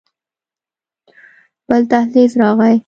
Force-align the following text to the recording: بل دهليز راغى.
بل 1.69 1.81
دهليز 1.83 2.37
راغى. 2.37 2.73